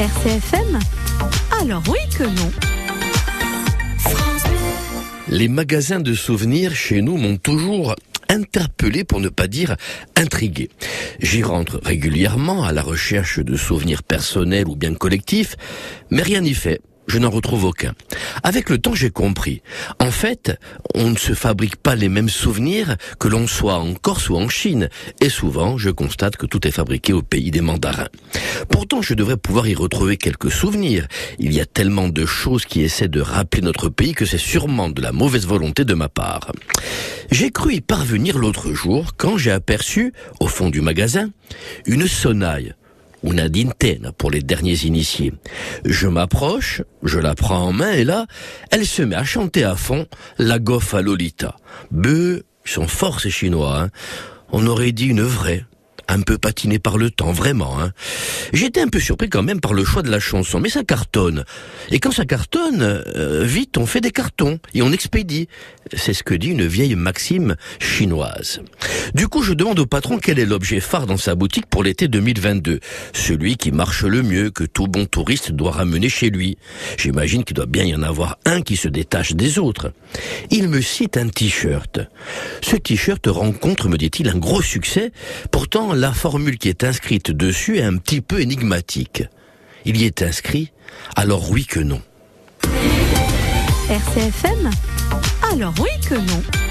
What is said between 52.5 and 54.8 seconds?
ils sont forts ces Chinois. Hein. On